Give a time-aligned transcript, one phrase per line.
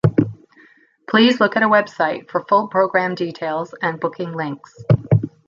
[1.07, 4.83] Please look at website for full programme details and booking links.